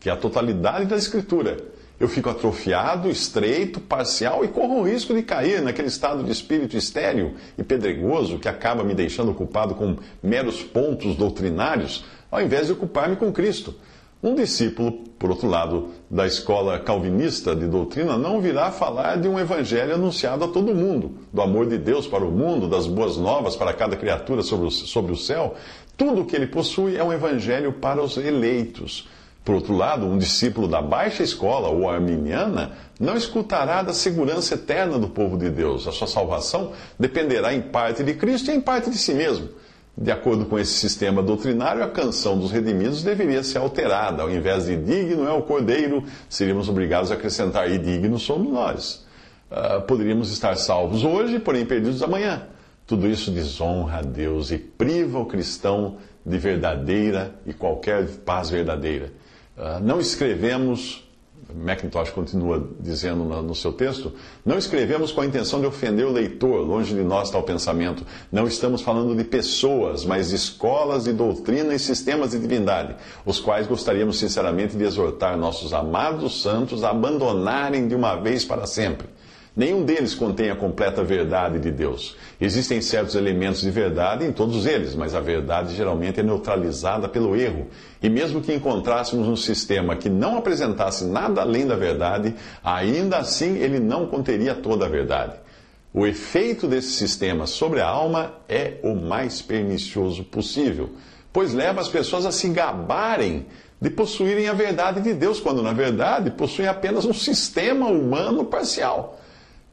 que 0.00 0.08
é 0.08 0.12
a 0.12 0.16
totalidade 0.16 0.86
da 0.86 0.96
Escritura 0.96 1.58
eu 1.98 2.08
fico 2.08 2.28
atrofiado, 2.28 3.08
estreito, 3.08 3.80
parcial 3.80 4.44
e 4.44 4.48
corro 4.48 4.80
o 4.80 4.82
risco 4.82 5.14
de 5.14 5.22
cair 5.22 5.62
naquele 5.62 5.88
estado 5.88 6.22
de 6.22 6.30
espírito 6.30 6.76
estéril 6.76 7.34
e 7.56 7.62
pedregoso 7.62 8.38
que 8.38 8.48
acaba 8.48 8.84
me 8.84 8.94
deixando 8.94 9.30
ocupado 9.30 9.74
com 9.74 9.96
meros 10.22 10.62
pontos 10.62 11.16
doutrinários, 11.16 12.04
ao 12.30 12.42
invés 12.42 12.66
de 12.66 12.74
ocupar-me 12.74 13.16
com 13.16 13.32
Cristo. 13.32 13.74
Um 14.22 14.34
discípulo, 14.34 14.92
por 15.18 15.30
outro 15.30 15.48
lado, 15.48 15.90
da 16.10 16.26
escola 16.26 16.78
calvinista 16.78 17.54
de 17.54 17.66
doutrina 17.66 18.16
não 18.16 18.40
virá 18.40 18.70
falar 18.70 19.16
de 19.16 19.28
um 19.28 19.38
evangelho 19.38 19.94
anunciado 19.94 20.44
a 20.44 20.48
todo 20.48 20.74
mundo, 20.74 21.12
do 21.32 21.42
amor 21.42 21.66
de 21.66 21.78
Deus 21.78 22.06
para 22.06 22.24
o 22.24 22.30
mundo, 22.30 22.68
das 22.68 22.86
boas 22.86 23.16
novas 23.16 23.56
para 23.56 23.72
cada 23.72 23.96
criatura 23.96 24.42
sobre 24.42 24.66
o, 24.66 24.70
sobre 24.70 25.12
o 25.12 25.16
céu. 25.16 25.54
Tudo 25.96 26.22
o 26.22 26.24
que 26.24 26.34
ele 26.34 26.46
possui 26.46 26.96
é 26.96 27.04
um 27.04 27.12
evangelho 27.12 27.72
para 27.74 28.02
os 28.02 28.16
eleitos 28.16 29.08
por 29.46 29.54
outro 29.54 29.76
lado, 29.76 30.06
um 30.06 30.18
discípulo 30.18 30.66
da 30.66 30.82
baixa 30.82 31.22
escola 31.22 31.68
ou 31.68 31.88
arminiana 31.88 32.72
não 32.98 33.16
escutará 33.16 33.80
da 33.80 33.92
segurança 33.92 34.54
eterna 34.54 34.98
do 34.98 35.08
povo 35.08 35.38
de 35.38 35.48
Deus. 35.48 35.86
A 35.86 35.92
sua 35.92 36.08
salvação 36.08 36.72
dependerá 36.98 37.54
em 37.54 37.62
parte 37.62 38.02
de 38.02 38.12
Cristo 38.14 38.50
e 38.50 38.54
em 38.54 38.60
parte 38.60 38.90
de 38.90 38.98
si 38.98 39.14
mesmo. 39.14 39.48
De 39.96 40.10
acordo 40.10 40.44
com 40.44 40.58
esse 40.58 40.74
sistema 40.74 41.22
doutrinário, 41.22 41.82
a 41.82 41.88
canção 41.88 42.38
dos 42.38 42.50
redimidos 42.50 43.02
deveria 43.02 43.42
ser 43.42 43.58
alterada. 43.58 44.22
Ao 44.22 44.30
invés 44.30 44.66
de 44.66 44.76
digno 44.76 45.26
é 45.26 45.32
o 45.32 45.42
cordeiro, 45.42 46.04
seríamos 46.28 46.68
obrigados 46.68 47.10
a 47.10 47.14
acrescentar 47.14 47.70
e 47.70 47.78
digno 47.78 48.18
somos 48.18 48.52
nós. 48.52 49.06
Uh, 49.50 49.80
poderíamos 49.86 50.30
estar 50.30 50.56
salvos 50.56 51.02
hoje, 51.02 51.38
porém 51.38 51.64
perdidos 51.64 52.02
amanhã. 52.02 52.42
Tudo 52.86 53.08
isso 53.08 53.30
desonra 53.30 53.98
a 53.98 54.02
Deus 54.02 54.50
e 54.50 54.58
priva 54.58 55.18
o 55.18 55.26
cristão 55.26 55.96
de 56.24 56.36
verdadeira 56.38 57.34
e 57.46 57.52
qualquer 57.52 58.06
paz 58.24 58.50
verdadeira. 58.50 59.12
Ah, 59.56 59.80
não 59.80 59.98
escrevemos, 59.98 61.05
Macintosh 61.54 62.10
continua 62.10 62.68
dizendo 62.80 63.24
no 63.24 63.54
seu 63.54 63.72
texto, 63.72 64.12
não 64.44 64.58
escrevemos 64.58 65.12
com 65.12 65.20
a 65.20 65.26
intenção 65.26 65.60
de 65.60 65.66
ofender 65.66 66.04
o 66.04 66.12
leitor, 66.12 66.60
longe 66.66 66.94
de 66.94 67.02
nós 67.02 67.30
tal 67.30 67.42
pensamento. 67.42 68.04
Não 68.32 68.46
estamos 68.46 68.82
falando 68.82 69.14
de 69.14 69.24
pessoas, 69.24 70.04
mas 70.04 70.30
de 70.30 70.36
escolas 70.36 71.04
de 71.04 71.12
doutrina 71.12 71.74
e 71.74 71.78
sistemas 71.78 72.32
de 72.32 72.38
divindade, 72.38 72.96
os 73.24 73.38
quais 73.38 73.66
gostaríamos 73.66 74.18
sinceramente 74.18 74.76
de 74.76 74.84
exortar 74.84 75.36
nossos 75.36 75.72
amados 75.72 76.42
santos 76.42 76.82
a 76.82 76.90
abandonarem 76.90 77.86
de 77.86 77.94
uma 77.94 78.16
vez 78.16 78.44
para 78.44 78.66
sempre. 78.66 79.06
Nenhum 79.56 79.84
deles 79.84 80.14
contém 80.14 80.50
a 80.50 80.54
completa 80.54 81.02
verdade 81.02 81.58
de 81.58 81.70
Deus. 81.70 82.14
Existem 82.38 82.82
certos 82.82 83.14
elementos 83.14 83.62
de 83.62 83.70
verdade 83.70 84.26
em 84.26 84.30
todos 84.30 84.66
eles, 84.66 84.94
mas 84.94 85.14
a 85.14 85.20
verdade 85.20 85.74
geralmente 85.74 86.20
é 86.20 86.22
neutralizada 86.22 87.08
pelo 87.08 87.34
erro. 87.34 87.68
E 88.02 88.10
mesmo 88.10 88.42
que 88.42 88.52
encontrássemos 88.52 89.26
um 89.26 89.34
sistema 89.34 89.96
que 89.96 90.10
não 90.10 90.36
apresentasse 90.36 91.06
nada 91.06 91.40
além 91.40 91.66
da 91.66 91.74
verdade, 91.74 92.34
ainda 92.62 93.16
assim 93.16 93.56
ele 93.56 93.80
não 93.80 94.06
conteria 94.06 94.54
toda 94.54 94.84
a 94.84 94.90
verdade. 94.90 95.32
O 95.90 96.06
efeito 96.06 96.68
desse 96.68 96.90
sistema 96.90 97.46
sobre 97.46 97.80
a 97.80 97.88
alma 97.88 98.34
é 98.46 98.74
o 98.82 98.94
mais 98.94 99.40
pernicioso 99.40 100.22
possível, 100.24 100.90
pois 101.32 101.54
leva 101.54 101.80
as 101.80 101.88
pessoas 101.88 102.26
a 102.26 102.30
se 102.30 102.50
gabarem 102.50 103.46
de 103.80 103.88
possuírem 103.88 104.48
a 104.48 104.52
verdade 104.52 105.00
de 105.00 105.14
Deus, 105.14 105.40
quando 105.40 105.62
na 105.62 105.72
verdade 105.72 106.30
possuem 106.32 106.68
apenas 106.68 107.06
um 107.06 107.14
sistema 107.14 107.88
humano 107.88 108.44
parcial. 108.44 109.18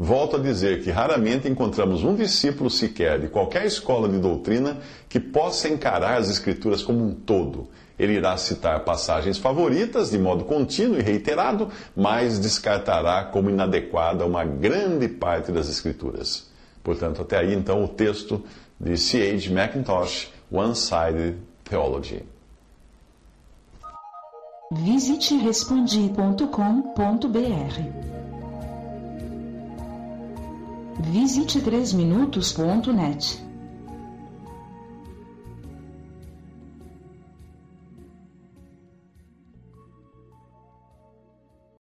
Volto 0.04 0.36
a 0.36 0.40
dizer 0.40 0.84
que 0.84 0.92
raramente 0.92 1.48
encontramos 1.48 2.04
um 2.04 2.14
discípulo 2.14 2.70
sequer 2.70 3.22
de 3.22 3.30
qualquer 3.30 3.66
escola 3.66 4.10
de 4.10 4.20
doutrina 4.20 4.80
que 5.08 5.18
possa 5.18 5.70
encarar 5.70 6.18
as 6.18 6.30
Escrituras 6.30 6.84
como 6.84 7.06
um 7.06 7.14
todo. 7.14 7.70
Ele 7.98 8.18
irá 8.18 8.36
citar 8.36 8.84
passagens 8.84 9.38
favoritas 9.38 10.12
de 10.12 10.20
modo 10.20 10.44
contínuo 10.44 11.00
e 11.00 11.02
reiterado, 11.02 11.70
mas 11.96 12.38
descartará 12.38 13.24
como 13.24 13.50
inadequada 13.50 14.26
uma 14.26 14.44
grande 14.44 15.08
parte 15.08 15.54
das 15.54 15.70
Escrituras. 15.70 16.52
Portanto, 16.84 17.22
até 17.22 17.38
aí 17.38 17.54
então 17.54 17.82
o 17.82 17.88
texto 17.88 18.44
de 18.78 18.98
C.H. 18.98 19.50
Mackintosh, 19.54 20.34
One-Sided 20.52 21.38
Theology. 21.64 22.24
Visite 24.70 25.38
respondi.com.br 25.38 28.23
Visite 31.00 31.60
3minutos.net. 31.60 33.53